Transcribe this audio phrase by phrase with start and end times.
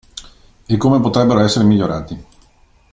[0.65, 2.25] E come potrebbero essere migliorati.